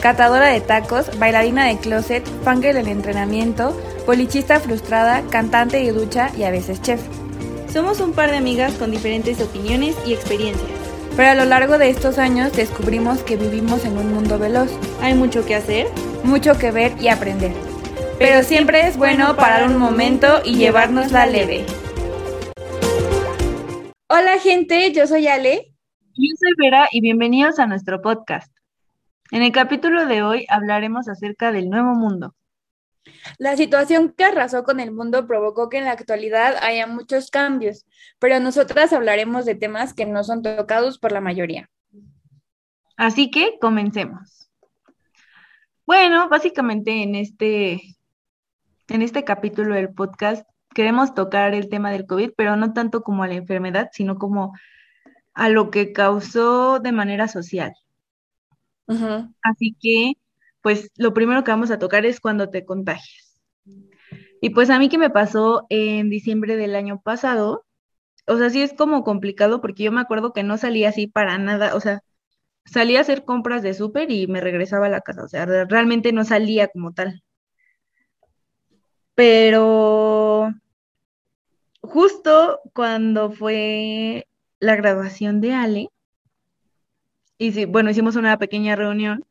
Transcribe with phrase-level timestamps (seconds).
[0.00, 3.76] catadora de tacos, bailarina de closet, fangirl del entrenamiento,
[4.06, 7.02] polichista frustrada, cantante de ducha y a veces chef.
[7.72, 10.70] Somos un par de amigas con diferentes opiniones y experiencias.
[11.16, 14.70] Pero a lo largo de estos años descubrimos que vivimos en un mundo veloz.
[15.00, 15.86] Hay mucho que hacer,
[16.24, 17.52] mucho que ver y aprender.
[18.18, 21.64] Pero siempre es bueno parar un momento y llevárnosla leve.
[24.08, 25.72] Hola gente, yo soy Ale.
[26.14, 28.55] Yo soy Vera y bienvenidos a nuestro podcast.
[29.32, 32.34] En el capítulo de hoy hablaremos acerca del nuevo mundo.
[33.38, 37.86] La situación que arrasó con el mundo provocó que en la actualidad haya muchos cambios,
[38.18, 41.68] pero nosotras hablaremos de temas que no son tocados por la mayoría.
[42.96, 44.50] Así que comencemos.
[45.86, 47.80] Bueno, básicamente en este,
[48.88, 53.22] en este capítulo del podcast queremos tocar el tema del COVID, pero no tanto como
[53.22, 54.52] a la enfermedad, sino como
[55.34, 57.74] a lo que causó de manera social.
[59.42, 60.12] Así que,
[60.62, 63.40] pues lo primero que vamos a tocar es cuando te contagias.
[64.40, 67.64] Y pues a mí que me pasó en diciembre del año pasado,
[68.26, 71.38] o sea, sí es como complicado porque yo me acuerdo que no salía así para
[71.38, 72.00] nada, o sea,
[72.64, 76.12] salía a hacer compras de súper y me regresaba a la casa, o sea, realmente
[76.12, 77.22] no salía como tal.
[79.14, 80.52] Pero
[81.80, 84.28] justo cuando fue
[84.60, 85.88] la graduación de Ale.
[87.38, 89.24] Y sí, bueno, hicimos una pequeña reunión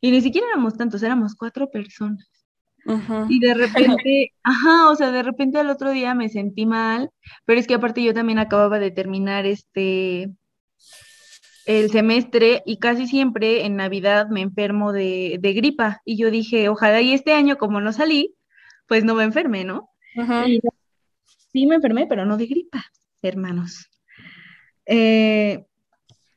[0.00, 2.28] y ni siquiera éramos tantos, éramos cuatro personas.
[3.28, 7.10] Y de repente, ajá, o sea, de repente al otro día me sentí mal,
[7.44, 10.30] pero es que aparte yo también acababa de terminar este
[11.64, 16.68] el semestre y casi siempre en Navidad me enfermo de, de gripa y yo dije,
[16.68, 18.34] ojalá y este año como no salí,
[18.88, 19.88] pues no me enferme, ¿no?
[21.52, 22.84] sí me enfermé, pero no de gripa,
[23.22, 23.88] hermanos.
[24.86, 25.64] Eh,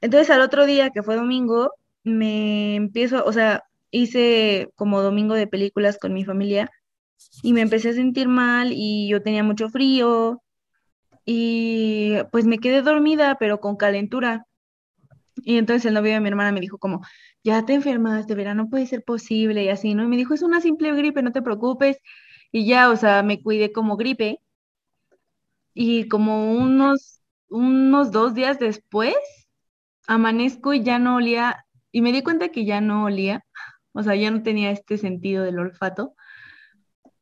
[0.05, 1.71] entonces al otro día, que fue domingo,
[2.03, 6.69] me empiezo, o sea, hice como domingo de películas con mi familia
[7.41, 10.43] y me empecé a sentir mal y yo tenía mucho frío
[11.25, 14.45] y pues me quedé dormida, pero con calentura.
[15.37, 17.01] Y entonces el novio de mi hermana me dijo como,
[17.43, 20.03] ya te enfermaste, verano puede ser posible y así, ¿no?
[20.03, 21.97] Y me dijo, es una simple gripe, no te preocupes.
[22.51, 24.39] Y ya, o sea, me cuidé como gripe.
[25.73, 29.15] Y como unos unos dos días después,
[30.07, 33.43] amanezco y ya no olía, y me di cuenta que ya no olía,
[33.93, 36.13] o sea, ya no tenía este sentido del olfato,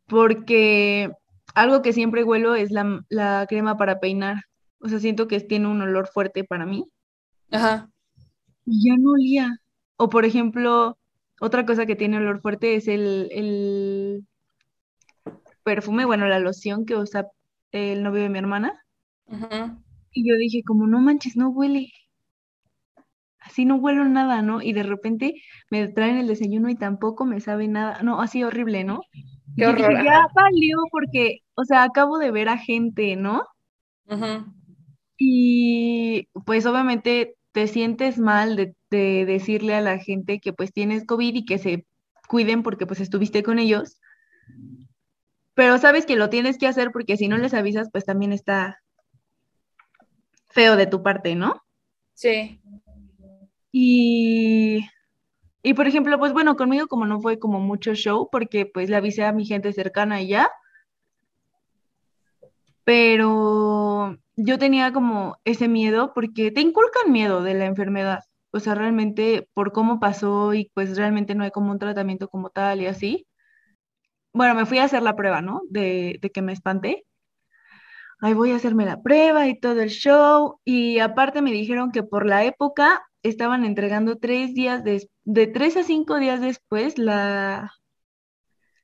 [0.08, 1.12] porque
[1.56, 4.44] algo que siempre huelo es la, crema para peinar,
[4.80, 6.86] o sea, siento que tiene un olor fuerte para mí.
[7.52, 7.90] Ajá.
[8.66, 9.58] Y ya no olía.
[9.96, 10.98] O por ejemplo,
[11.40, 14.28] otra cosa que tiene olor fuerte es el, el
[15.64, 17.28] perfume, bueno, la loción que usa
[17.72, 18.84] el novio de mi hermana.
[19.28, 19.78] Ajá.
[20.12, 21.92] Y yo dije, como no manches, no huele.
[23.46, 24.62] Así no huelo nada, ¿no?
[24.62, 28.02] Y de repente me traen el desayuno y tampoco me sabe nada.
[28.02, 29.02] No, así horrible, ¿no?
[29.56, 30.04] Qué horror.
[30.04, 33.46] ya valió porque, o sea, acabo de ver a gente, ¿no?
[35.18, 41.06] Y pues obviamente te sientes mal de, de, decirle a la gente que pues tienes
[41.06, 41.86] COVID y que se
[42.28, 44.00] cuiden porque pues estuviste con ellos.
[45.54, 48.84] Pero sabes que lo tienes que hacer porque si no les avisas, pues también está,
[50.54, 51.62] feo de tu parte, ¿no?
[52.14, 52.62] Sí.
[53.74, 54.88] Y,
[55.64, 58.98] y por ejemplo, pues bueno, conmigo como no fue como mucho show, porque pues le
[58.98, 60.50] avisé a mi gente cercana y ya,
[62.86, 68.76] pero yo tenía como ese miedo porque te inculcan miedo de la enfermedad, o sea,
[68.76, 72.88] realmente por cómo pasó y pues realmente no hay como un tratamiento como tal y
[72.88, 73.28] así.
[74.34, 75.62] Bueno, me fui a hacer la prueba, ¿no?
[75.70, 77.06] De, de que me espanté
[78.24, 80.60] ay, voy a hacerme la prueba y todo el show.
[80.64, 85.78] Y aparte me dijeron que por la época estaban entregando tres días, de, de tres
[85.78, 87.72] a cinco días después la,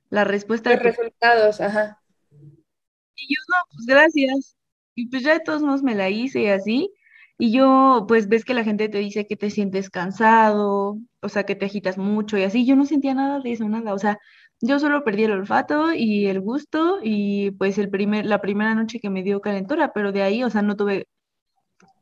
[0.09, 0.71] la respuesta.
[0.71, 2.01] Los resultados, ajá.
[2.31, 4.55] Y yo, no, pues gracias.
[4.95, 6.91] Y pues ya de todos modos me la hice y así.
[7.37, 11.43] Y yo, pues ves que la gente te dice que te sientes cansado, o sea,
[11.45, 12.65] que te agitas mucho y así.
[12.65, 13.93] Yo no sentía nada de eso, nada.
[13.93, 14.17] O sea,
[14.61, 18.99] yo solo perdí el olfato y el gusto y pues el primer, la primera noche
[18.99, 21.07] que me dio calentura, pero de ahí, o sea, no tuve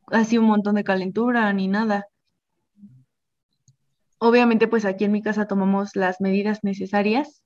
[0.06, 2.06] así un montón de calentura ni nada.
[4.20, 7.42] Obviamente, pues aquí en mi casa tomamos las medidas necesarias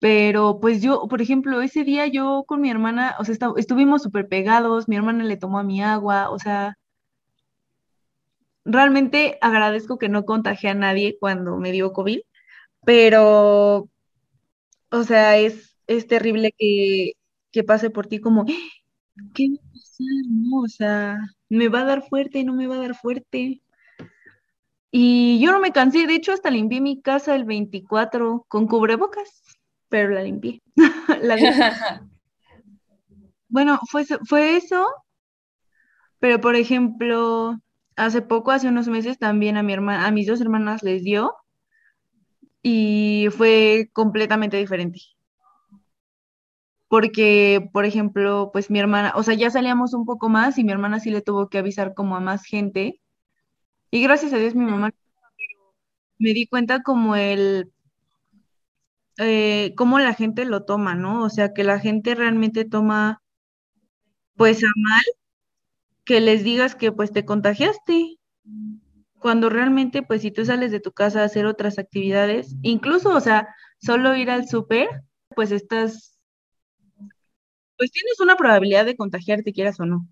[0.00, 4.28] Pero pues yo, por ejemplo, ese día yo con mi hermana, o sea, estuvimos súper
[4.28, 6.74] pegados, mi hermana le tomó a mi agua, o sea,
[8.64, 12.20] realmente agradezco que no contagié a nadie cuando me dio COVID,
[12.86, 13.88] pero,
[14.90, 17.12] o sea, es, es terrible que,
[17.52, 18.44] que pase por ti como,
[19.34, 20.06] ¿qué va a pasar?
[20.30, 21.18] No, o sea,
[21.48, 23.62] me va a dar fuerte, no me va a dar fuerte.
[24.90, 29.42] Y yo no me cansé, de hecho hasta limpié mi casa el 24 con cubrebocas,
[29.88, 30.62] pero la limpié.
[33.48, 34.86] bueno, fue, fue eso,
[36.18, 37.58] pero por ejemplo,
[37.96, 41.34] hace poco, hace unos meses también a mi hermana, a mis dos hermanas les dio
[42.62, 45.00] y fue completamente diferente.
[46.88, 50.72] Porque, por ejemplo, pues mi hermana, o sea, ya salíamos un poco más y mi
[50.72, 53.00] hermana sí le tuvo que avisar como a más gente
[53.90, 54.90] y gracias a Dios mi mamá
[56.18, 57.72] me di cuenta como el,
[59.18, 61.24] eh, cómo la gente lo toma, ¿no?
[61.24, 63.22] O sea, que la gente realmente toma,
[64.36, 65.02] pues a mal,
[66.04, 68.18] que les digas que pues te contagiaste,
[69.18, 73.20] cuando realmente pues si tú sales de tu casa a hacer otras actividades, incluso, o
[73.20, 74.88] sea, solo ir al súper,
[75.34, 76.18] pues estás,
[77.78, 80.06] pues tienes una probabilidad de contagiarte, quieras o no.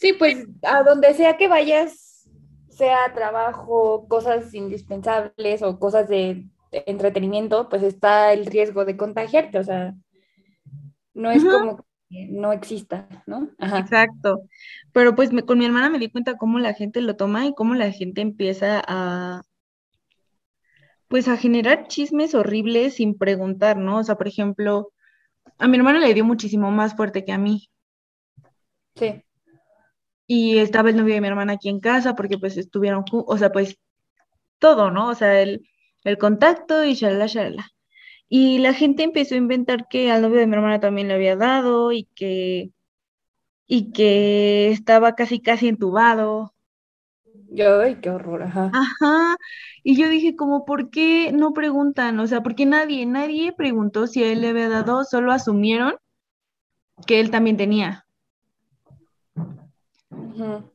[0.00, 2.26] Sí, pues a donde sea que vayas,
[2.70, 9.62] sea trabajo, cosas indispensables o cosas de entretenimiento, pues está el riesgo de contagiarte, o
[9.62, 9.94] sea,
[11.12, 13.50] no es como que no exista, ¿no?
[13.58, 14.40] Exacto.
[14.94, 17.74] Pero pues con mi hermana me di cuenta cómo la gente lo toma y cómo
[17.74, 19.42] la gente empieza a,
[21.08, 23.98] pues a generar chismes horribles sin preguntar, ¿no?
[23.98, 24.92] O sea, por ejemplo,
[25.58, 27.68] a mi hermana le dio muchísimo más fuerte que a mí.
[28.94, 29.22] Sí
[30.32, 33.50] y estaba el novio de mi hermana aquí en casa porque pues estuvieron, o sea,
[33.50, 33.78] pues
[34.58, 35.08] todo, ¿no?
[35.10, 35.68] O sea, el,
[36.04, 37.70] el contacto y shalala, shalala.
[38.28, 41.36] Y la gente empezó a inventar que al novio de mi hermana también le había
[41.36, 42.72] dado y que,
[43.66, 46.54] y que estaba casi, casi entubado.
[47.58, 48.72] Ay, qué horror, ajá.
[48.72, 49.36] Ajá.
[49.84, 52.18] Y yo dije, como, ¿por qué no preguntan?
[52.20, 55.94] O sea, porque nadie, nadie preguntó si a él le había dado, solo asumieron
[57.06, 58.06] que él también tenía.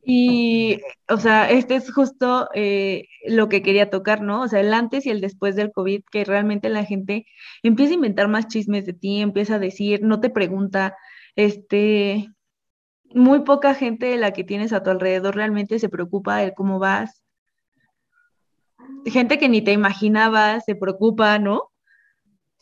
[0.04, 4.42] Y, o sea, este es justo eh, lo que quería tocar, ¿no?
[4.42, 7.26] O sea, el antes y el después del COVID, que realmente la gente
[7.62, 10.96] empieza a inventar más chismes de ti, empieza a decir, no te pregunta,
[11.36, 12.28] este,
[13.14, 16.78] muy poca gente de la que tienes a tu alrededor realmente se preocupa de cómo
[16.78, 17.22] vas.
[19.06, 21.70] Gente que ni te imaginabas se preocupa, ¿no?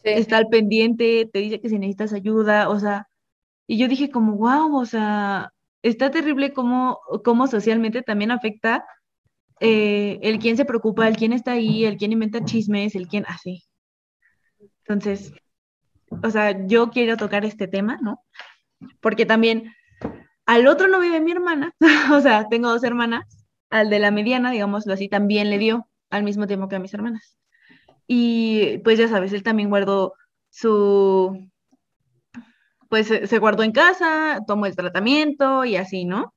[0.03, 3.09] Está al pendiente, te dice que si necesitas ayuda, o sea,
[3.67, 5.54] y yo dije como, wow, o sea,
[5.85, 8.87] está terrible cómo, cómo socialmente también afecta
[9.61, 13.25] eh, el quién se preocupa, el quién está ahí, el quién inventa chismes, el quién
[13.29, 13.65] así.
[14.81, 15.33] Entonces,
[16.23, 18.25] o sea, yo quiero tocar este tema, ¿no?
[19.01, 19.75] Porque también
[20.47, 21.75] al otro novio de mi hermana,
[22.13, 26.25] o sea, tengo dos hermanas, al de la mediana, digámoslo así, también le dio al
[26.25, 27.37] mismo tiempo que a mis hermanas.
[28.07, 30.15] Y pues ya sabes, él también guardó
[30.49, 31.51] su,
[32.89, 36.35] pues se guardó en casa, tomó el tratamiento y así, ¿no?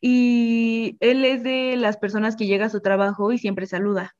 [0.00, 4.16] Y él es de las personas que llega a su trabajo y siempre saluda.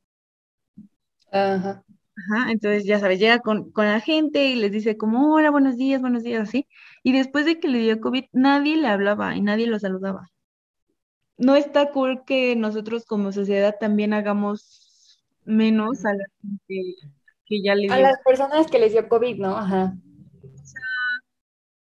[1.33, 1.83] Ajá.
[2.15, 6.01] Ajá, entonces ya sabes, llega con, la gente y les dice como, hola, buenos días,
[6.01, 6.69] buenos días, así.
[7.03, 10.31] Y después de que le dio COVID, nadie le hablaba y nadie lo saludaba.
[11.39, 17.09] No está cool que nosotros como sociedad también hagamos menos a la gente
[17.47, 17.93] que ya le dio.
[17.95, 19.57] A las personas que les dio COVID, ¿no?
[19.57, 19.95] Ajá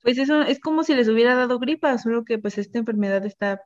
[0.08, 3.64] pues eso es como si les hubiera dado gripa, solo que pues esta enfermedad está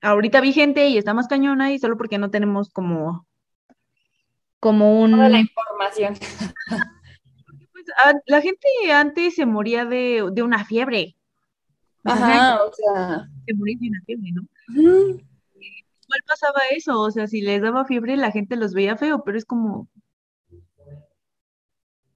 [0.00, 3.26] ahorita vigente y está más cañona y solo porque no tenemos como
[4.60, 5.10] como un...
[5.10, 6.14] Toda la información.
[7.72, 7.86] Pues,
[8.26, 11.16] la gente antes se moría de, una fiebre.
[12.04, 13.26] Ajá, o sea...
[13.48, 14.42] Se moría de una fiebre, ¿no?
[16.06, 17.00] ¿Cuál pasaba eso?
[17.00, 19.88] O sea, si les daba fiebre la gente los veía feo, pero es como...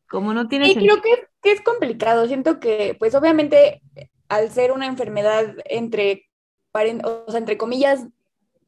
[0.08, 2.26] Como no tiene Y creo que que es complicado.
[2.26, 3.82] Siento que, pues obviamente,
[4.28, 6.28] al ser una enfermedad entre,
[6.72, 8.06] o sea, entre comillas,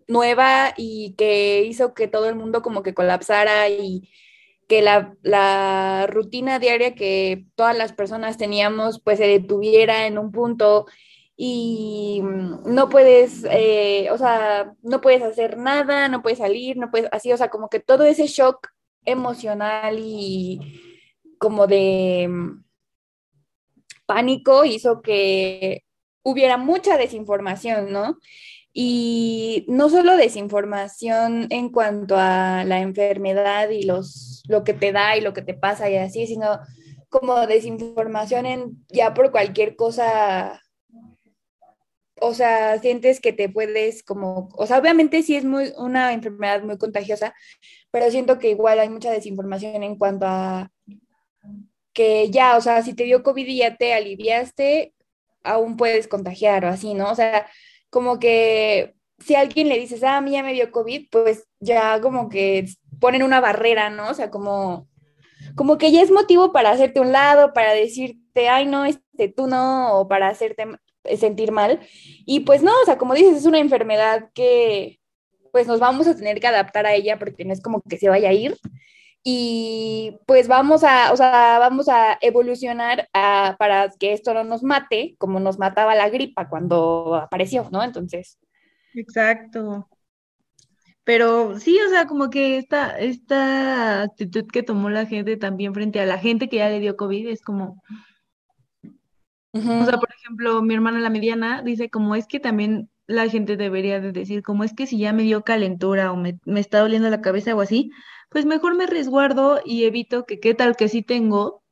[0.09, 4.09] nueva y que hizo que todo el mundo como que colapsara y
[4.69, 10.87] que la, rutina diaria que todas las personas teníamos pues se detuviera en un punto
[11.37, 17.11] y no puedes, eh, o sea, no puedes hacer nada, no puedes salir, no puedes,
[17.13, 18.69] así, o sea, como que todo ese shock
[19.05, 20.81] emocional y
[21.39, 22.31] como de,
[24.07, 25.83] pánico hizo que
[26.23, 28.19] hubiera mucha desinformación, ¿no?
[28.79, 35.17] y no solo desinformación en cuanto a la enfermedad y los, lo que te da
[35.17, 36.61] y lo que te pasa y así, sino
[37.09, 40.61] como desinformación en ya por cualquier cosa
[42.21, 46.63] o sea, sientes que te puedes como, o sea, obviamente sí es muy una enfermedad
[46.63, 47.35] muy contagiosa,
[47.91, 50.71] pero siento que igual hay mucha desinformación en cuanto a
[51.97, 54.93] que ya, o sea, si te dio COVID y ya te aliviaste,
[55.43, 57.11] aún puedes contagiar o así, ¿no?
[57.11, 57.47] O sea,
[57.89, 61.99] como que si alguien le dices, ah, a mí ya me dio COVID, pues ya
[62.03, 62.67] como que
[63.01, 64.11] ponen una barrera, ¿no?
[64.11, 64.89] O sea, como,
[65.55, 69.47] como que ya es motivo para hacerte un lado, para decirte, ay, no, este, tú
[69.47, 70.67] no, o para hacerte
[71.19, 71.81] sentir mal.
[72.27, 75.01] Y pues no, o sea, como dices, es una enfermedad que
[75.51, 78.11] pues nos vamos a tener que adaptar a ella porque no es como que se
[78.11, 78.55] vaya a ir.
[79.29, 85.17] Y pues vamos a, o sea, vamos a evolucionar para que esto no nos mate,
[85.19, 87.83] como nos mataba la gripa cuando apareció, ¿no?
[87.83, 88.39] Entonces.
[88.95, 89.89] Exacto.
[91.03, 95.99] Pero sí, o sea, como que esta, esta actitud que tomó la gente también frente
[95.99, 97.83] a la gente que ya le dio COVID es como,
[99.53, 103.57] o sea, por ejemplo, mi hermana la mediana dice como es que también la gente
[103.57, 107.09] debería de decir como es que si ya me dio calentura o me, está doliendo
[107.11, 107.91] la cabeza o así,
[108.31, 111.63] pues mejor me resguardo y evito que qué tal que sí tengo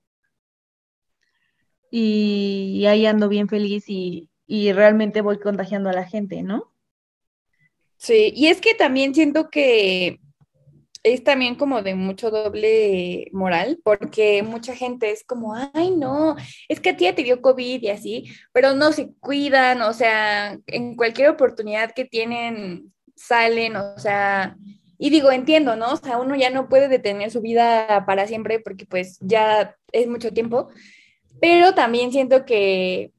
[1.90, 6.72] y, ahí ando bien feliz y, y realmente voy contagiando a la gente, ¿no?
[7.96, 10.20] Sí, y es que también siento que
[11.04, 16.34] es también como de mucho doble moral, porque mucha gente es como, ay, no,
[16.68, 20.58] es que a ti te dio COVID y así, pero no se cuidan, o sea,
[20.66, 24.56] en cualquier oportunidad que tienen, salen, o sea,
[24.98, 25.92] y digo, entiendo, ¿no?
[25.92, 30.06] O sea, uno ya no puede detener su vida para siempre porque pues ya es
[30.08, 30.68] mucho tiempo,
[31.38, 33.12] pero también siento que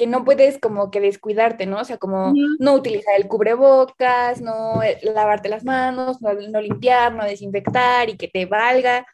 [0.00, 1.78] que no puedes como que descuidarte, ¿no?
[1.78, 7.22] O sea, como no utilizar el cubrebocas, no eh, lavarte las manos, no, limpiar, no
[7.22, 9.06] desinfectar y que te valga.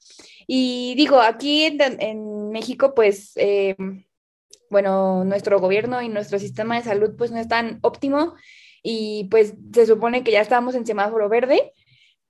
[0.46, 3.74] Y digo, aquí en, México, pues, eh,
[4.70, 8.34] bueno, nuestro gobierno y nuestro sistema de salud pues no es tan óptimo
[8.80, 11.72] y pues se supone que ya estamos en semáforo verde,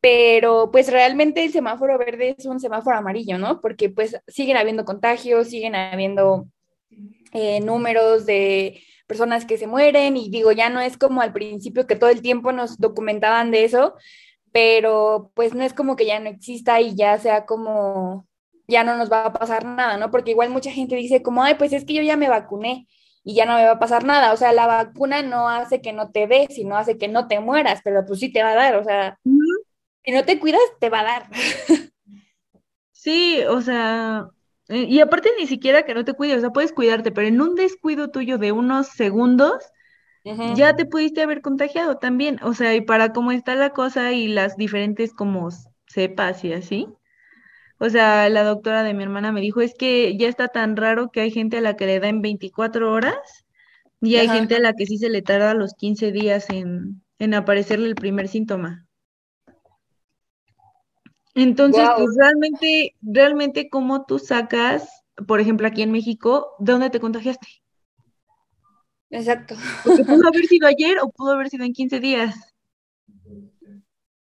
[0.01, 3.61] pero pues realmente el semáforo verde es un semáforo amarillo, ¿no?
[3.61, 6.49] Porque pues siguen habiendo contagios, siguen habiendo
[7.33, 11.87] eh, números de personas que se mueren y digo, ya no es como al principio
[11.87, 13.95] que todo el tiempo nos documentaban de eso,
[14.53, 18.27] pero pues no es como que ya no exista y ya sea como,
[18.67, 20.11] ya no nos va a pasar nada, ¿no?
[20.11, 22.89] Porque igual mucha gente dice como, ay, pues es que yo ya me vacuné
[23.23, 25.93] y ya no me va a pasar nada, o sea, la vacuna no hace que
[25.93, 28.55] no te dé, sino hace que no te mueras, pero pues sí te va a
[28.55, 29.19] dar, o sea,
[30.05, 31.31] si no te cuidas, te va a dar.
[33.07, 34.31] Sí, o sea,
[34.69, 37.55] y aparte ni siquiera que no te cuides, o sea, puedes cuidarte, pero en un
[37.55, 39.55] descuido tuyo de unos segundos,
[40.45, 42.39] ya te pudiste haber contagiado también.
[42.43, 45.51] O sea, y para cómo está la cosa y las diferentes como
[45.89, 46.89] cepas y así.
[47.79, 51.11] O sea, la doctora de mi hermana me dijo, es que ya está tan raro
[51.11, 53.17] que hay gente a la que le da en 24 horas
[54.03, 57.35] y hay gente a la que sí se le tarda los 15 días en, en
[57.35, 58.86] aparecerle el primer síntoma.
[61.37, 66.99] Entonces, pues realmente, realmente, ¿cómo tú sacas, por ejemplo, aquí en México, de dónde te
[66.99, 67.47] contagiaste?
[69.11, 69.55] Exacto.
[69.85, 72.35] Porque pudo haber sido ayer o pudo haber sido en 15 días.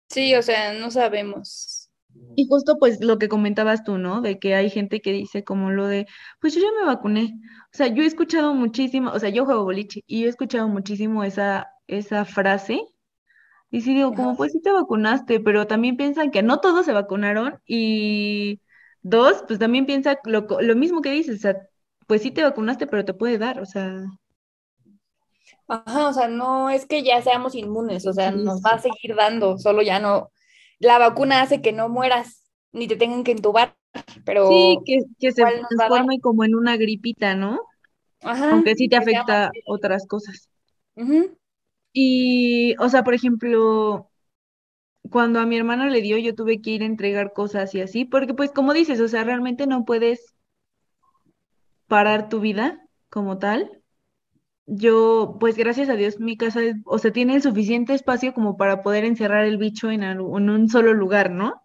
[0.08, 1.90] Sí, o sea, no sabemos.
[2.36, 4.22] Y justo pues lo que comentabas tú, ¿no?
[4.22, 6.06] De que hay gente que dice como lo de,
[6.40, 7.34] pues yo ya me vacuné.
[7.74, 11.24] O sea, yo he escuchado muchísimo, o sea, yo juego boliche y he escuchado muchísimo
[11.24, 12.84] esa, esa frase
[13.72, 16.94] y sí digo, como pues sí te vacunaste, pero también piensan que no todos se
[16.94, 18.62] vacunaron y
[19.02, 21.56] dos, pues también piensa lo, lo mismo que dices, o sea,
[22.08, 24.06] pues sí te vacunaste, pero te puede dar, o sea.
[25.68, 29.16] Ajá, o sea, no es que ya seamos inmunes, o sea, nos va a seguir
[29.16, 30.32] dando, solo ya no,
[30.80, 33.76] la vacuna hace que no mueras, ni te tengan que entubar,
[34.26, 34.50] pero...
[34.50, 37.60] Sí, que, que se transforme como en una gripita, ¿no?
[38.24, 38.52] Ajá.
[38.52, 40.50] Aunque sí te afecta otras cosas.
[40.96, 41.26] Ajá.
[41.94, 44.10] Y, o sea, por ejemplo,
[45.12, 48.06] cuando a mi hermana le dio, yo tuve que ir a entregar cosas y así,
[48.06, 50.36] porque pues como dices, o sea, realmente no puedes
[51.88, 53.82] parar tu vida como tal.
[54.68, 58.84] Yo, pues gracias a Dios, mi casa, o sea, tiene el suficiente espacio como para
[58.84, 61.62] poder encerrar el bicho en, en un solo lugar, ¿no?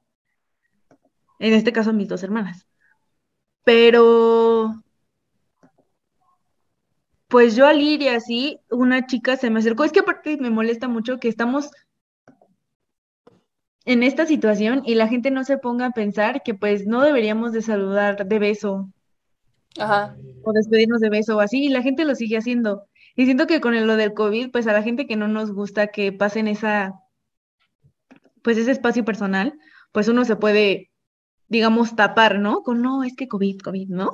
[1.38, 2.66] En este caso, mis dos hermanas.
[3.64, 4.83] Pero
[7.34, 9.82] pues yo al ir y así, una chica se me acercó.
[9.82, 11.68] Es que aparte me molesta mucho que estamos
[13.84, 17.50] en esta situación y la gente no se ponga a pensar que pues no deberíamos
[17.50, 18.88] de saludar de beso.
[19.80, 20.14] Ajá.
[20.44, 22.86] O despedirnos de beso o así, y la gente lo sigue haciendo.
[23.16, 25.88] Y siento que con lo del COVID, pues a la gente que no nos gusta
[25.88, 27.00] que pasen esa,
[28.42, 29.58] pues ese espacio personal,
[29.90, 30.92] pues uno se puede,
[31.48, 32.62] digamos, tapar, ¿no?
[32.62, 34.12] Con, no, es que COVID, COVID, ¿no?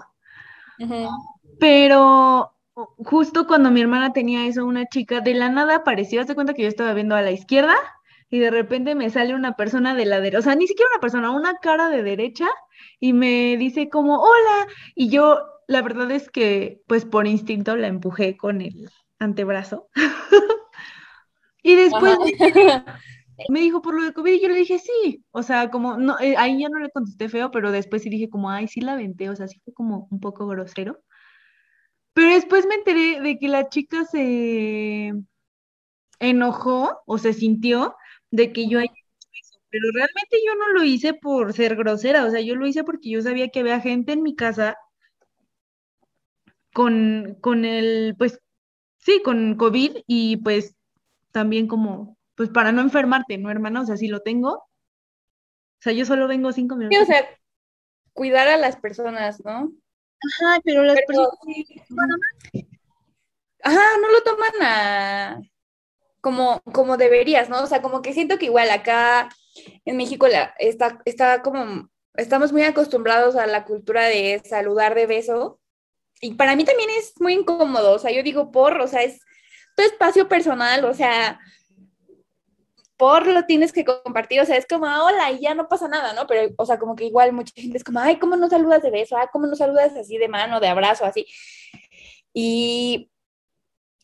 [1.59, 6.55] Pero justo cuando mi hermana tenía eso, una chica de la nada apareció, hace cuenta
[6.55, 7.75] que yo estaba viendo a la izquierda
[8.31, 11.00] y de repente me sale una persona de la derecha, o sea, ni siquiera una
[11.00, 12.47] persona, una cara de derecha
[13.00, 17.89] y me dice como, hola, y yo la verdad es que pues por instinto la
[17.89, 19.89] empujé con el antebrazo.
[21.62, 22.19] y después
[23.49, 26.19] me dijo por lo de COVID y yo le dije sí, o sea, como, no,
[26.21, 28.97] eh, ahí ya no le contesté feo, pero después sí dije como, ay, sí la
[28.97, 31.00] venté, o sea, sí fue como un poco grosero.
[32.21, 35.15] Pero después me enteré de que la chica se
[36.19, 37.97] enojó o se sintió
[38.31, 42.27] de que yo haya hecho eso, pero realmente yo no lo hice por ser grosera,
[42.27, 44.77] o sea, yo lo hice porque yo sabía que había gente en mi casa
[46.75, 48.39] con, con el, pues,
[48.99, 50.77] sí, con COVID y pues
[51.33, 53.81] también como, pues para no enfermarte, ¿no, hermana?
[53.81, 54.69] O sea, si lo tengo, o
[55.79, 56.99] sea, yo solo vengo cinco minutos.
[56.99, 57.27] Sí, o sea,
[58.12, 59.73] cuidar a las personas, ¿no?
[60.23, 61.31] Ajá, pero las personas...
[63.62, 65.41] Ajá, no lo toman a
[66.21, 67.62] como, como deberías, ¿no?
[67.62, 69.29] O sea, como que siento que igual acá
[69.85, 75.07] en México la, está, está como, estamos muy acostumbrados a la cultura de saludar de
[75.07, 75.61] beso.
[76.21, 79.21] Y para mí también es muy incómodo, o sea, yo digo por, o sea, es
[79.75, 81.41] tu espacio personal, o sea,
[83.00, 85.88] por lo tienes que compartir, o sea, es como, ah, hola, y ya no pasa
[85.88, 86.26] nada, ¿no?
[86.26, 88.90] Pero, o sea, como que igual mucha gente es como, ay, ¿cómo no saludas de
[88.90, 89.16] beso?
[89.16, 91.26] Ay, ¿cómo no saludas así de mano, de abrazo, así?
[92.35, 93.11] Y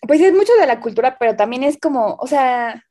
[0.00, 2.84] pues es mucho de la cultura, pero también es como, o sea,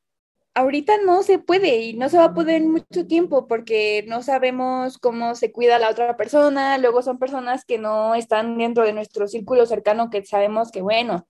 [0.54, 4.22] ahorita no se puede y no se va a poder en mucho tiempo porque no
[4.22, 8.92] sabemos cómo se cuida la otra persona, luego son personas que no están dentro de
[8.92, 11.26] nuestro círculo cercano que sabemos que, bueno,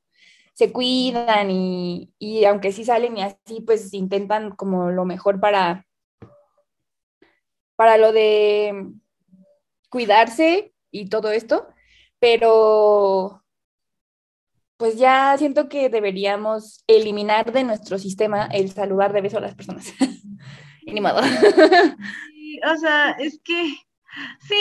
[0.56, 5.86] se cuidan y, y aunque sí salen y así, pues intentan como lo mejor para,
[7.76, 8.90] para lo de
[9.90, 11.68] cuidarse y todo esto,
[12.18, 13.44] pero
[14.78, 19.54] pues ya siento que deberíamos eliminar de nuestro sistema el saludar de beso a las
[19.54, 19.92] personas.
[20.80, 21.18] y ni modo.
[21.20, 23.74] o sea, es que
[24.40, 24.56] sí,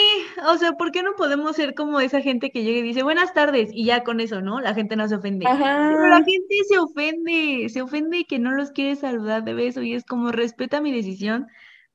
[0.46, 3.32] o sea, ¿por qué no podemos ser como esa gente que llega y dice buenas
[3.34, 4.60] tardes y ya con eso, ¿no?
[4.60, 5.46] La gente no se ofende.
[5.46, 9.94] Pero la gente se ofende, se ofende que no los quiere saludar de beso y
[9.94, 11.46] es como respeta mi decisión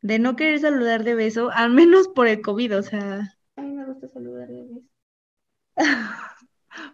[0.01, 3.71] de no querer saludar de beso, al menos por el COVID, o sea, a mí
[3.73, 4.81] me gusta saludar de beso.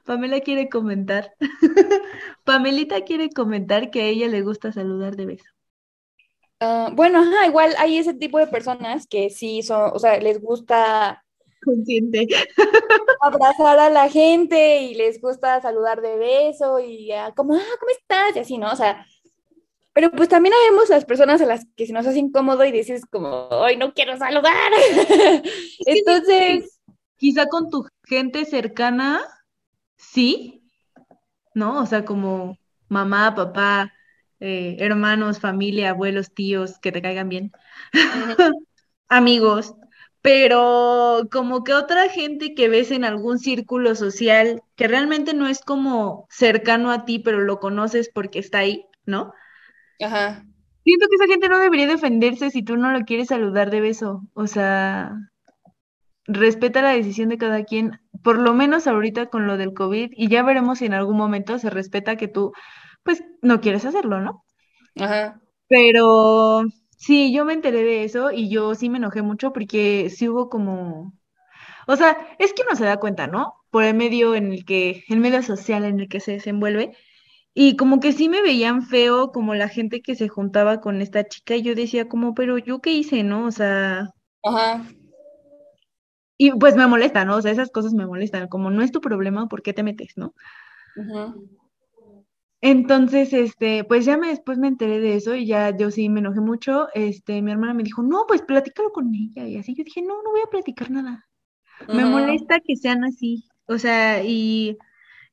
[0.06, 1.34] Pamela quiere comentar.
[2.44, 5.57] Pamelita quiere comentar que a ella le gusta saludar de beso.
[6.60, 10.42] Ah, bueno, ajá, igual hay ese tipo de personas que sí son, o sea, les
[10.42, 11.24] gusta
[11.64, 12.28] consciente
[13.22, 18.36] abrazar a la gente y les gusta saludar de beso y como, ah, ¿cómo estás?
[18.36, 18.72] Y así, ¿no?
[18.72, 19.06] O sea,
[19.94, 23.04] pero pues también vemos las personas a las que se nos hace incómodo y dices
[23.10, 24.72] como, ay, no quiero saludar.
[25.86, 26.80] Entonces,
[27.16, 29.22] quizá con tu gente cercana
[29.98, 30.64] sí,
[31.56, 31.82] ¿no?
[31.82, 32.58] O sea, como
[32.90, 33.92] mamá, papá,
[34.40, 37.52] eh, hermanos, familia, abuelos, tíos, que te caigan bien,
[39.08, 39.76] amigos,
[40.22, 45.62] pero como que otra gente que ves en algún círculo social que realmente no es
[45.62, 49.34] como cercano a ti, pero lo conoces porque está ahí, ¿no?
[50.02, 50.46] Ajá.
[50.84, 54.24] Siento que esa gente no debería defenderse si tú no lo quieres saludar de beso.
[54.34, 55.14] O sea,
[56.28, 60.28] respeta la decisión de cada quien, por lo menos ahorita con lo del COVID, y
[60.28, 62.52] ya veremos si en algún momento se respeta que tú,
[63.08, 64.44] pues, no quieres hacerlo, ¿no?
[65.00, 65.40] Ajá.
[65.70, 66.66] Pero
[66.98, 70.50] sí, yo me enteré de eso y yo sí me enojé mucho porque sí hubo
[70.50, 71.14] como,
[71.88, 73.54] o sea, es que uno se da cuenta, ¿no?
[73.72, 76.98] Por el medio en el que, el medio social en el que se desenvuelve.
[77.54, 81.28] Y como que sí me veían feo como la gente que se juntaba con esta
[81.28, 83.46] chica y yo decía como, pero yo qué hice, ¿no?
[83.46, 84.10] O sea,
[84.44, 84.86] Ajá.
[86.38, 87.38] Y pues me molesta, ¿no?
[87.38, 90.14] O sea, esas cosas me molestan, como no es tu problema, ¿por qué te metes,
[90.18, 90.34] no?
[92.62, 96.20] Entonces, este, pues ya me después me enteré de eso y ya yo sí me
[96.20, 96.88] enojé mucho.
[96.94, 99.48] Este, mi hermana me dijo, no, pues platícalo con ella.
[99.48, 101.28] Y así yo dije, no, no voy a platicar nada.
[101.88, 103.48] Me molesta que sean así.
[103.68, 104.78] O sea, y,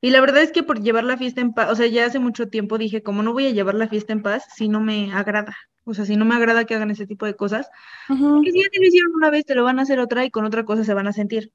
[0.01, 2.19] y la verdad es que por llevar la fiesta en paz, o sea, ya hace
[2.19, 5.13] mucho tiempo dije, como no voy a llevar la fiesta en paz si no me
[5.13, 5.57] agrada.
[5.85, 7.69] O sea, si no me agrada que hagan ese tipo de cosas,
[8.07, 10.31] porque si ya te lo hicieron una vez, te lo van a hacer otra y
[10.31, 11.53] con otra cosa se van a sentir.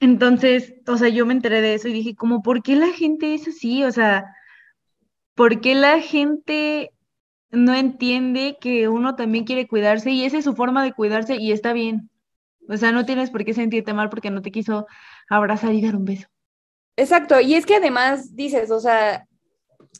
[0.00, 3.34] Entonces, o sea, yo me enteré de eso y dije, como, ¿por qué la gente
[3.34, 3.84] es así?
[3.84, 4.24] O sea,
[5.34, 6.92] ¿por qué la gente
[7.50, 11.52] no entiende que uno también quiere cuidarse y esa es su forma de cuidarse y
[11.52, 12.10] está bien?
[12.68, 14.86] O sea, no tienes por qué sentirte mal porque no te quiso
[15.28, 16.28] abrazar y dar un beso.
[16.96, 19.26] Exacto, y es que además dices, o sea,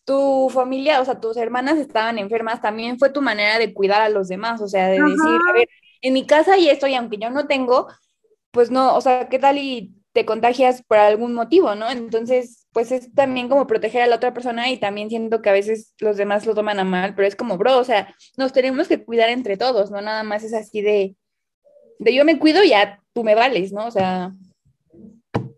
[0.04, 4.08] tu familia, o sea, tus hermanas estaban enfermas, también fue tu manera de cuidar a
[4.08, 5.68] los demás, o sea, de decir, a ver,
[6.02, 7.88] en mi casa y esto, y aunque yo no tengo,
[8.50, 11.88] pues no, o sea, ¿qué tal y te contagias por algún motivo, ¿no?
[11.90, 15.52] Entonces, pues es también como proteger a la otra persona y también siento que a
[15.52, 18.88] veces los demás lo toman a mal, pero es como, bro, o sea, nos tenemos
[18.88, 20.00] que cuidar entre todos, ¿no?
[20.00, 21.14] Nada más es así de,
[21.98, 23.86] de yo me cuido y ya tú me vales, ¿no?
[23.86, 24.32] O sea...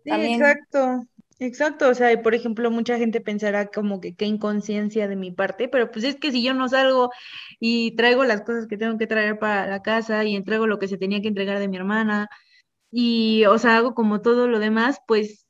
[0.03, 1.01] Sí, exacto.
[1.39, 5.67] Exacto, o sea, por ejemplo, mucha gente pensará como que qué inconsciencia de mi parte,
[5.67, 7.09] pero pues es que si yo no salgo
[7.59, 10.87] y traigo las cosas que tengo que traer para la casa y entrego lo que
[10.87, 12.29] se tenía que entregar de mi hermana
[12.91, 15.47] y, o sea, hago como todo lo demás, pues,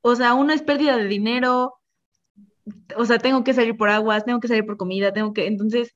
[0.00, 1.74] o sea, uno es pérdida de dinero,
[2.96, 5.94] o sea, tengo que salir por aguas, tengo que salir por comida, tengo que, entonces,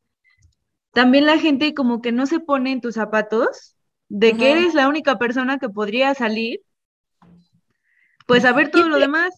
[0.92, 3.76] también la gente como que no se pone en tus zapatos
[4.08, 6.60] de que eres la única persona que podría salir
[8.26, 9.34] pues a ver todo lo demás.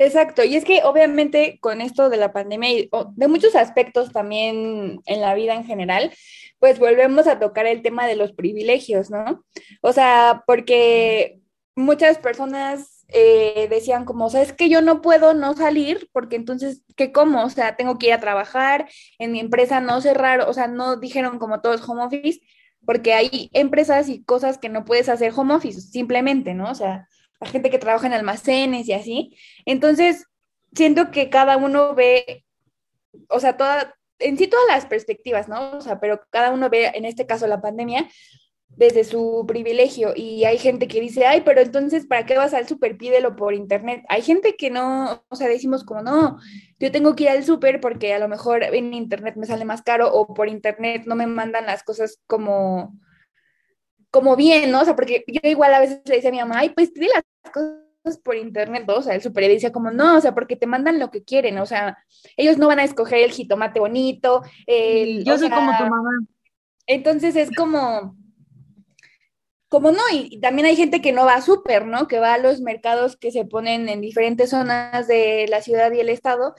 [0.00, 5.00] Exacto, y es que obviamente con esto de la pandemia y de muchos aspectos también
[5.06, 6.12] en la vida en general,
[6.60, 9.44] pues volvemos a tocar el tema de los privilegios, ¿no?
[9.82, 11.40] O sea, porque
[11.74, 16.36] muchas personas eh, decían como, o sea, es que yo no puedo no salir porque
[16.36, 17.42] entonces, ¿qué como?
[17.44, 20.96] O sea, tengo que ir a trabajar, en mi empresa no cerrar, o sea, no
[20.96, 22.40] dijeron como todos home office,
[22.86, 26.70] porque hay empresas y cosas que no puedes hacer home office, simplemente, ¿no?
[26.70, 27.08] O sea,
[27.40, 29.36] a gente que trabaja en almacenes y así.
[29.64, 30.26] Entonces,
[30.74, 32.44] siento que cada uno ve,
[33.28, 35.78] o sea, toda, en sí todas las perspectivas, ¿no?
[35.78, 38.08] O sea, pero cada uno ve, en este caso, la pandemia
[38.68, 42.68] desde su privilegio y hay gente que dice, ay, pero entonces, ¿para qué vas al
[42.68, 42.96] súper?
[42.96, 44.04] Pídelo por internet.
[44.08, 46.38] Hay gente que no, o sea, decimos como, no,
[46.78, 49.82] yo tengo que ir al súper porque a lo mejor en internet me sale más
[49.82, 52.94] caro o por internet no me mandan las cosas como
[54.10, 54.82] como bien, ¿no?
[54.82, 57.08] O sea, porque yo igual a veces le decía a mi mamá, ay, pues pide
[57.14, 58.96] las cosas por internet, ¿no?
[58.96, 61.58] O sea, el super decía como, no, o sea, porque te mandan lo que quieren,
[61.58, 61.98] o sea,
[62.36, 64.42] ellos no van a escoger el jitomate bonito.
[64.66, 66.10] El, yo soy como tu mamá.
[66.86, 68.16] Entonces es como,
[69.68, 72.08] como no, y, también hay gente que no va a súper, ¿no?
[72.08, 76.00] Que va a los mercados que se ponen en diferentes zonas de la ciudad y
[76.00, 76.54] el estado.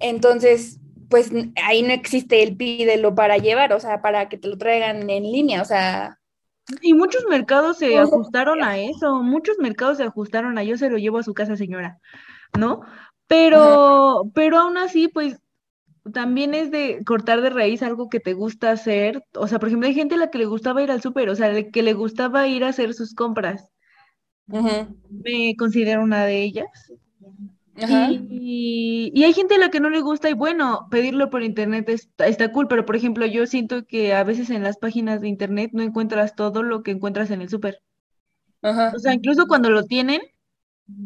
[0.00, 1.30] Entonces, pues
[1.62, 5.22] ahí no existe el pídelo para llevar, o sea, para que te lo traigan en
[5.24, 6.18] línea, o sea,
[6.80, 10.98] y muchos mercados se ajustaron a eso, muchos mercados se ajustaron a yo se lo
[10.98, 11.98] llevo a su casa, señora,
[12.58, 12.80] ¿no?
[13.26, 15.38] Pero, pero aún así, pues
[16.12, 19.24] también es de cortar de raíz algo que te gusta hacer.
[19.34, 21.34] O sea, por ejemplo, hay gente a la que le gustaba ir al súper, o
[21.34, 23.70] sea, que le gustaba ir a hacer sus compras.
[24.46, 26.92] Me considero una de ellas.
[27.76, 32.26] Y, hay gente a la que no le gusta y bueno, pedirlo por internet está,
[32.26, 35.70] está, cool, pero por ejemplo yo siento que a veces en las páginas de internet
[35.72, 37.82] no encuentras todo lo que encuentras en el súper.
[38.62, 40.22] O sea, incluso cuando lo tienen,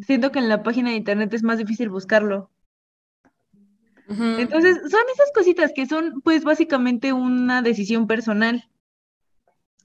[0.02, 2.50] siento que en la página de internet es más difícil buscarlo.
[4.08, 8.68] Entonces, son esas cositas que son pues básicamente una decisión personal.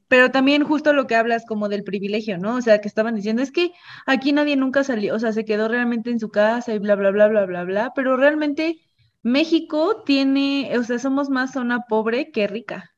[0.08, 2.56] Pero también justo lo que hablas como del privilegio, ¿no?
[2.56, 3.72] O sea, que estaban diciendo, es que
[4.06, 7.12] aquí nadie nunca salió, o sea, se quedó realmente en su casa y bla, bla,
[7.12, 8.80] bla, bla, bla, bla, pero realmente
[9.24, 12.92] México tiene, o sea, somos más zona pobre que rica.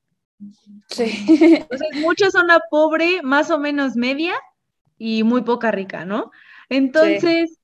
[0.90, 1.64] Sí.
[1.72, 4.34] O sea, mucha zona pobre, más o menos media
[4.98, 6.32] y muy poca rica, ¿no?
[6.70, 7.60] Entonces,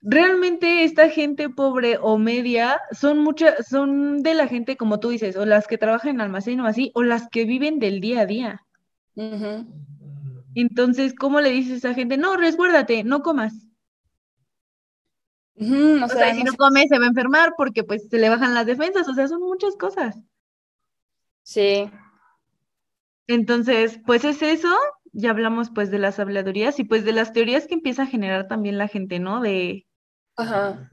[0.00, 5.36] realmente esta gente pobre o media son muchas, son de la gente, como tú dices,
[5.36, 8.26] o las que trabajan en almacén o así, o las que viven del día a
[8.26, 8.63] día.
[10.54, 12.16] Entonces, ¿cómo le dices a esa gente?
[12.16, 13.54] No, resguárdate, no comas.
[15.56, 18.66] o, sea, si no come se va a enfermar porque pues se le bajan las
[18.66, 20.16] defensas, o sea, son muchas cosas.
[21.42, 21.90] Sí.
[23.26, 24.74] Entonces, pues es eso,
[25.12, 28.48] ya hablamos pues de las habladurías y pues de las teorías que empieza a generar
[28.48, 29.40] también la gente, ¿no?
[29.40, 29.86] De,
[30.36, 30.90] Ajá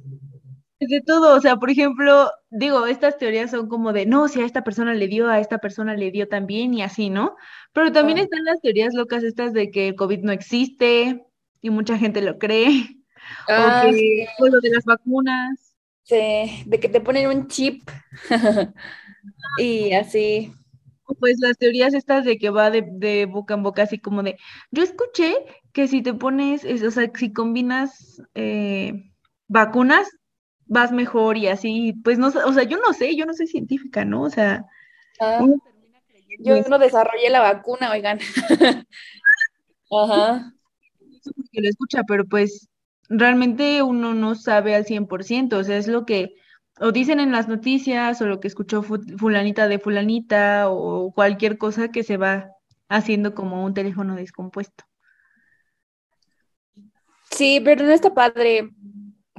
[0.88, 4.46] de todo, o sea, por ejemplo, digo, estas teorías son como de, no, si a
[4.46, 7.36] esta persona le dio, a esta persona le dio también y así, ¿no?
[7.74, 11.26] Pero también están las teorías locas estas de que el COVID no existe
[11.62, 12.98] y mucha gente lo cree.
[13.48, 15.76] Ah, o que, pues, lo de las vacunas.
[16.04, 17.88] Sí, de que te ponen un chip
[19.60, 20.52] y así.
[21.20, 24.38] Pues las teorías estas de que va de, de, boca en boca, así como de,
[24.72, 25.36] yo escuché
[25.72, 29.12] que si te pones, o sea, si combinas eh,
[29.48, 30.10] vacunas,
[30.72, 34.06] vas mejor y así, pues no, o sea, yo no sé, yo no soy científica,
[34.06, 34.22] ¿no?
[34.22, 34.66] O sea,
[35.20, 35.46] ah,
[36.40, 38.20] yo no desarrollé la vacuna, oigan.
[39.92, 40.54] Ajá.
[41.52, 42.70] Que lo escucha, pero pues
[43.10, 46.36] realmente uno no sabe al 100%, o sea, es lo que
[46.80, 51.90] o dicen en las noticias o lo que escuchó fulanita de fulanita o cualquier cosa
[51.90, 52.52] que se va
[52.88, 54.86] haciendo como un teléfono descompuesto.
[57.30, 58.70] Sí, pero no está padre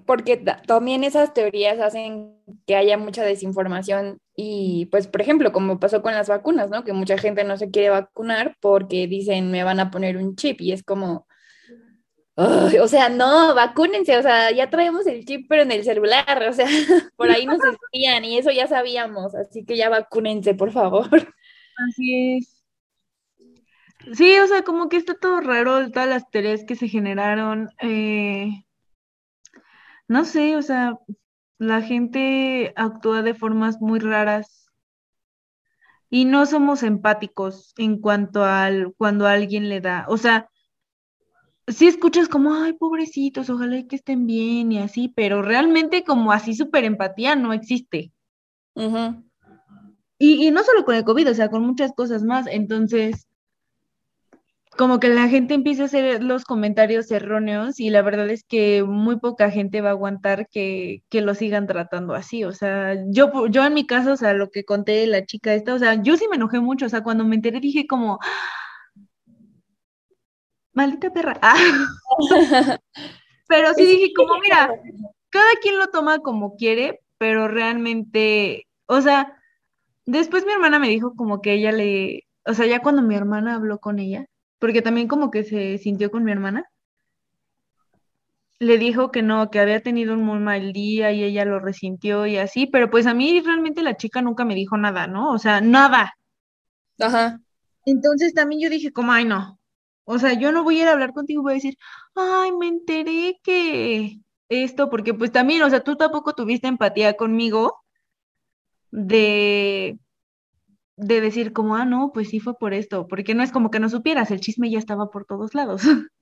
[0.07, 0.37] porque
[0.67, 2.37] también esas teorías hacen
[2.67, 6.85] que haya mucha desinformación y pues por ejemplo como pasó con las vacunas, ¿no?
[6.85, 10.61] Que mucha gente no se quiere vacunar porque dicen me van a poner un chip
[10.61, 11.27] y es como,
[12.37, 16.53] o sea, no, vacúnense, o sea, ya traemos el chip pero en el celular, o
[16.53, 16.67] sea,
[17.17, 21.35] por ahí nos espían y eso ya sabíamos, así que ya vacúnense, por favor.
[21.89, 22.63] Así es.
[24.15, 27.71] Sí, o sea, como que está todo raro, todas las teorías que se generaron.
[27.81, 28.65] Eh,
[30.13, 30.99] no sé, o sea,
[31.59, 34.67] la gente actúa de formas muy raras
[36.11, 40.49] y no somos empáticos en cuanto al cuando alguien le da, o sea,
[41.67, 46.55] sí escuchas como, ay, pobrecitos, ojalá que estén bien y así, pero realmente como así
[46.55, 48.13] súper empatía no existe.
[50.19, 52.47] y, y no solo con el COVID, o sea, con muchas cosas más.
[52.47, 53.27] Entonces,
[54.77, 58.83] como que la gente empieza a hacer los comentarios erróneos y la verdad es que
[58.83, 62.45] muy poca gente va a aguantar que, lo sigan tratando así.
[62.45, 65.55] O sea, yo, yo en mi caso, o sea, lo que conté de la chica
[65.55, 66.87] esta, o sea, yo sí me enojé mucho.
[66.87, 68.19] O sea, cuando me enteré dije como,
[70.73, 71.39] maldita perra.
[73.49, 74.71] pero sí dije como, mira,
[75.31, 79.37] cada quien lo toma como quiere, pero realmente, o sea,
[80.07, 83.55] después mi hermana me dijo como que ella le, o sea, ya cuando mi hermana
[83.55, 84.27] habló con ella,
[84.63, 86.71] porque también como que se sintió con mi hermana.
[88.61, 92.27] Le dijo que no, que había tenido un muy mal día y ella lo resintió
[92.29, 95.33] y así, pero pues a mí realmente la chica nunca me dijo nada, ¿no?
[95.33, 96.15] O sea, nada.
[97.01, 97.41] Ajá.
[97.87, 99.59] Entonces también yo dije como, ay, no.
[100.05, 101.77] O sea, yo no voy a ir a hablar contigo, voy a decir,
[102.15, 107.83] ay, me enteré que esto, porque pues también, o sea, tú tampoco tuviste empatía conmigo
[108.93, 109.99] de
[111.03, 113.81] de decir como, ah, no, pues sí fue por esto, porque no es como que
[113.81, 115.83] no supieras, el chisme ya estaba por todos lados.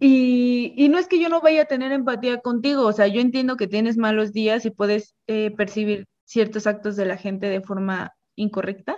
[0.00, 3.56] y, no es que yo no vaya a tener empatía contigo, o sea, yo entiendo
[3.56, 8.12] que tienes malos días y puedes eh, percibir ciertos actos de la gente de forma
[8.36, 8.96] incorrecta,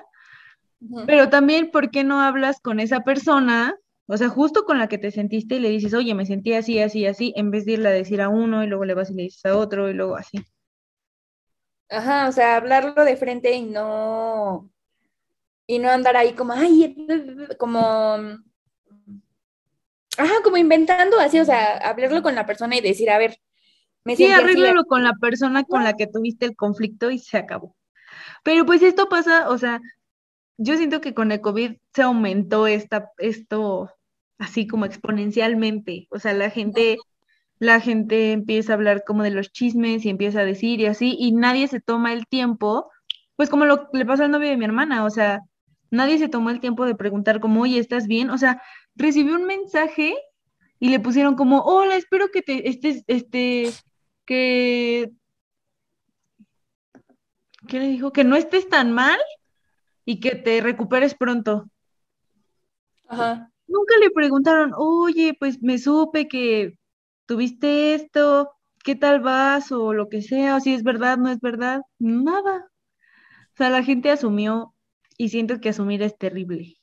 [1.06, 3.74] pero también, ¿por qué no hablas con esa persona?
[4.06, 6.78] O sea, justo con la que te sentiste y le dices, oye, me sentí así,
[6.78, 9.14] así, así, en vez de irle a decir a uno y luego le vas y
[9.14, 10.38] le dices a otro y luego así.
[11.88, 14.70] Ajá, o sea, hablarlo de frente y no,
[15.66, 16.96] y no andar ahí como, ay,
[17.58, 18.16] como,
[20.18, 23.38] ajá, como inventando así, o sea, hablarlo con la persona y decir, a ver,
[24.04, 27.76] me Sí, arréglalo con la persona con la que tuviste el conflicto y se acabó.
[28.44, 29.80] Pero pues esto pasa, o sea,
[30.58, 33.90] yo siento que con el COVID se aumentó esta, esto
[34.38, 36.08] así como exponencialmente.
[36.10, 36.98] O sea, la gente
[37.58, 41.16] la gente empieza a hablar como de los chismes y empieza a decir y así,
[41.18, 42.90] y nadie se toma el tiempo,
[43.36, 45.40] pues como lo le pasó al novio de mi hermana, o sea,
[45.90, 48.30] nadie se tomó el tiempo de preguntar como, oye, ¿estás bien?
[48.30, 48.62] O sea,
[48.94, 50.16] recibió un mensaje
[50.78, 53.72] y le pusieron como, hola, espero que te estés, este,
[54.26, 55.10] que,
[57.68, 58.12] ¿qué le dijo?
[58.12, 59.18] Que no estés tan mal
[60.04, 61.70] y que te recuperes pronto.
[63.08, 63.50] Ajá.
[63.66, 66.78] Nunca le preguntaron, oye, pues me supe que
[67.26, 68.50] tuviste esto,
[68.84, 69.70] ¿qué tal vas?
[69.72, 72.70] O lo que sea, o si es verdad, no es verdad, nada.
[73.52, 74.74] O sea, la gente asumió
[75.18, 76.76] y siento que asumir es terrible.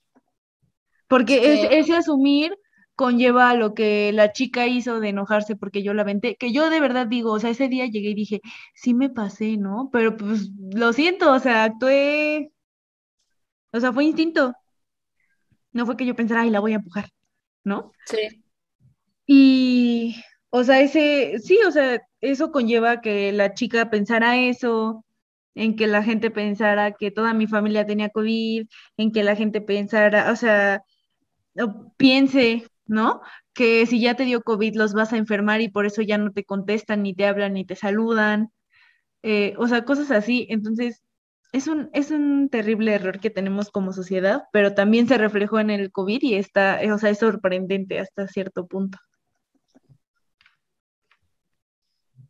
[1.08, 2.56] Porque ese asumir
[2.96, 6.70] conlleva a lo que la chica hizo de enojarse porque yo la venté, que yo
[6.70, 8.42] de verdad digo, o sea, ese día llegué y dije,
[8.76, 9.90] sí me pasé, ¿no?
[9.92, 12.52] Pero pues lo siento, o sea, actué,
[13.72, 14.54] o sea, fue instinto.
[15.72, 17.10] No fue que yo pensara, ay, la voy a empujar,
[17.64, 17.92] ¿no?
[18.06, 18.44] Sí.
[19.26, 20.16] Y
[20.56, 25.04] o sea, ese, sí, o sea, eso conlleva que la chica pensara eso,
[25.56, 29.62] en que la gente pensara que toda mi familia tenía COVID, en que la gente
[29.62, 30.84] pensara, o sea,
[31.98, 33.22] piense, ¿no?
[33.54, 36.32] Que si ya te dio COVID los vas a enfermar y por eso ya no
[36.32, 38.52] te contestan, ni te hablan, ni te saludan,
[39.24, 40.48] eh, o sea, cosas así.
[40.50, 41.04] Entonces,
[41.54, 45.72] es un, es un terrible error que tenemos como sociedad, pero también se reflejó en
[45.72, 49.00] el COVID y está, o sea, es sorprendente hasta cierto punto.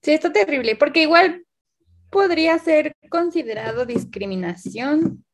[0.04, 1.46] Sí, está terrible, porque igual
[2.10, 5.26] podría ser considerado discriminación.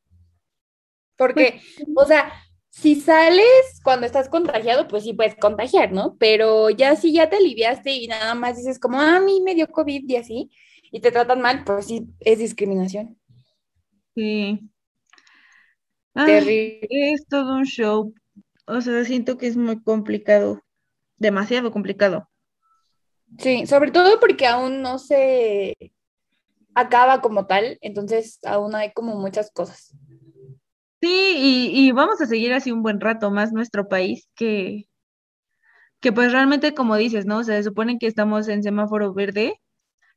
[1.16, 2.32] Porque, pues, o sea,
[2.70, 3.44] si sales
[3.82, 6.16] cuando estás contagiado, pues sí puedes contagiar, ¿no?
[6.18, 9.54] Pero ya si ya te aliviaste y nada más dices como, ah, a mí me
[9.54, 10.50] dio COVID y así,
[10.90, 13.18] y te tratan mal, pues sí, es discriminación.
[14.14, 14.70] Sí.
[16.14, 16.86] Terrible.
[16.90, 18.14] es todo un show.
[18.66, 20.62] O sea, siento que es muy complicado,
[21.16, 22.29] demasiado complicado.
[23.38, 25.76] Sí, sobre todo porque aún no se
[26.74, 29.94] acaba como tal, entonces aún hay como muchas cosas.
[31.00, 34.86] Sí, y, vamos a seguir así un buen rato más nuestro país que,
[36.00, 37.38] que pues realmente como dices, ¿no?
[37.38, 39.60] O sea, se supone que estamos en semáforo verde,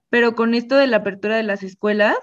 [0.10, 2.18] pero con esto de la apertura de las escuelas,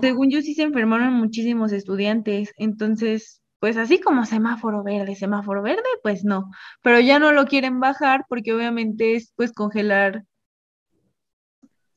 [0.00, 5.84] según yo sí se enfermaron muchísimos estudiantes, entonces, pues así como semáforo verde, semáforo verde,
[6.02, 6.50] pues no,
[6.82, 10.24] pero ya no lo quieren bajar porque obviamente es pues congelar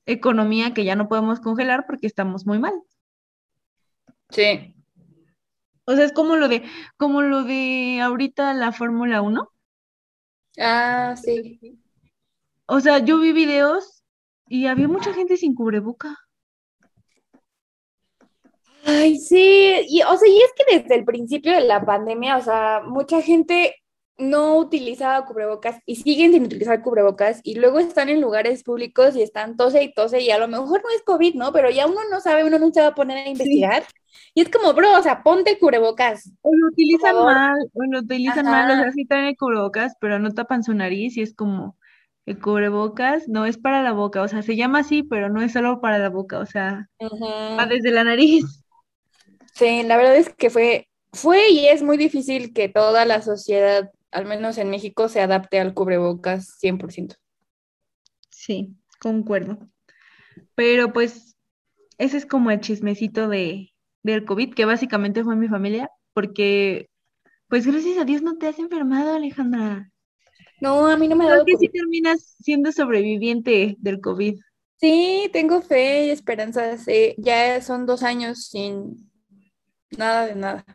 [0.06, 2.74] economía que ya no podemos congelar porque estamos muy mal.
[4.30, 4.76] Sí.
[5.86, 6.64] O sea, es como lo de,
[6.98, 9.50] como lo de ahorita la Fórmula 1.
[10.60, 11.80] Ah, sí.
[12.66, 14.04] O sea, yo vi videos
[14.48, 16.18] y había mucha gente sin cubreboca.
[18.86, 22.42] Ay, sí, y o sea, y es que desde el principio de la pandemia, o
[22.42, 23.76] sea, mucha gente
[24.18, 29.22] no utilizaba cubrebocas y siguen sin utilizar cubrebocas y luego están en lugares públicos y
[29.22, 31.52] están tose y tose y a lo mejor no es COVID, ¿no?
[31.52, 33.84] Pero ya uno no sabe, uno no se va a poner a investigar.
[34.36, 36.32] Y es como, bro, o sea, ponte cubrebocas.
[36.42, 40.32] O lo utilizan mal, o lo utilizan mal, o sea, sí traen cubrebocas, pero no
[40.32, 41.78] tapan su nariz y es como,
[42.26, 45.54] el cubrebocas no es para la boca, o sea, se llama así, pero no es
[45.54, 48.63] solo para la boca, o sea, va desde la nariz.
[49.54, 53.92] Sí, la verdad es que fue, fue y es muy difícil que toda la sociedad
[54.14, 57.16] al menos en México, se adapte al cubrebocas 100%.
[58.30, 59.58] Sí, concuerdo.
[60.56, 61.36] Pero pues
[61.98, 66.90] ese es como el chismecito de, del COVID, que básicamente fue mi familia, porque
[67.48, 69.92] pues gracias a Dios no te has enfermado, Alejandra.
[70.62, 71.46] No, a mí no me ha dado.
[71.46, 74.40] que sí terminas siendo sobreviviente del COVID.
[74.80, 76.78] Sí, tengo fe y esperanza.
[77.18, 79.12] ya son dos años sin
[79.98, 80.66] nada de nada.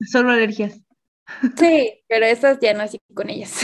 [0.00, 0.80] Solo alergias.
[1.56, 3.60] Sí, pero esas ya no así con ellas.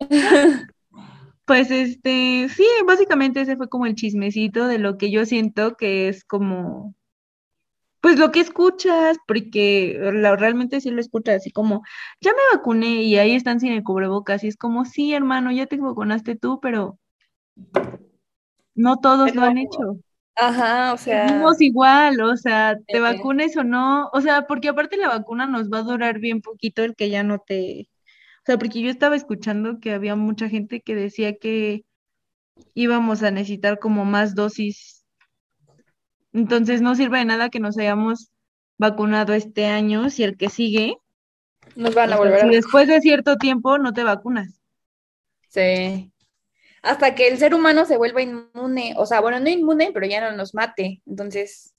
[1.46, 6.08] Pues este, sí, básicamente ese fue como el chismecito de lo que yo siento que
[6.08, 6.94] es como,
[8.00, 11.82] pues lo que escuchas, porque realmente sí lo escuchas, así como,
[12.20, 15.66] ya me vacuné y ahí están sin el cubrebocas, y es como, sí, hermano, ya
[15.66, 16.98] te vacunaste tú, pero
[18.74, 19.98] no todos lo han hecho.
[20.36, 21.28] Ajá, o sea.
[21.28, 25.70] Seguimos igual, o sea, te vacunes o no, o sea, porque aparte la vacuna nos
[25.70, 27.88] va a durar bien poquito el que ya no te.
[28.38, 31.84] O sea, porque yo estaba escuchando que había mucha gente que decía que
[32.74, 35.04] íbamos a necesitar como más dosis.
[36.32, 38.30] Entonces no sirve de nada que nos hayamos
[38.76, 40.96] vacunado este año si el que sigue.
[41.76, 42.40] Nos van a volver a.
[42.40, 44.60] Si después de cierto tiempo no te vacunas.
[45.48, 46.12] Sí
[46.84, 50.20] hasta que el ser humano se vuelva inmune, o sea, bueno, no inmune, pero ya
[50.20, 51.00] no nos mate.
[51.06, 51.74] Entonces,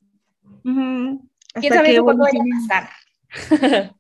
[0.64, 1.30] quién
[1.70, 2.90] sabe cuándo vaya a pasar.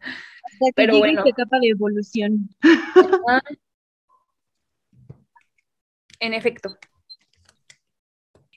[0.46, 1.22] Hasta pero bueno.
[1.24, 2.50] etapa de evolución.
[6.20, 6.76] en efecto.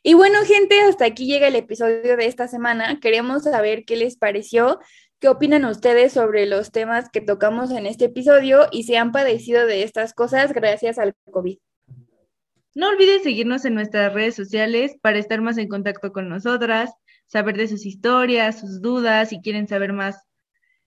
[0.03, 2.99] Y bueno, gente, hasta aquí llega el episodio de esta semana.
[3.01, 4.81] Queremos saber qué les pareció,
[5.19, 9.67] qué opinan ustedes sobre los temas que tocamos en este episodio y si han padecido
[9.67, 11.59] de estas cosas gracias al COVID.
[12.75, 16.91] No olviden seguirnos en nuestras redes sociales para estar más en contacto con nosotras,
[17.27, 20.17] saber de sus historias, sus dudas, si quieren saber más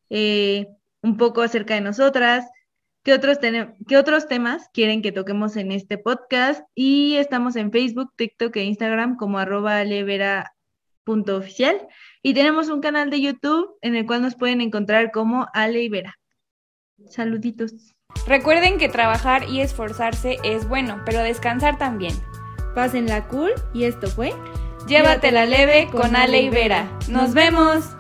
[0.09, 0.67] eh,
[1.01, 2.45] un poco acerca de nosotras,
[3.03, 3.39] qué otros,
[3.87, 6.63] qué otros temas quieren que toquemos en este podcast.
[6.75, 11.87] Y estamos en Facebook, TikTok e Instagram como arroba alevera.oficial.
[12.21, 15.89] Y tenemos un canal de YouTube en el cual nos pueden encontrar como Ale
[17.09, 17.95] Saluditos.
[18.27, 22.13] Recuerden que trabajar y esforzarse es bueno, pero descansar también.
[22.75, 24.33] Pásenla cool y esto fue
[24.87, 26.87] Llévatela leve con Ale y Vera.
[27.07, 27.95] ¡Nos vemos!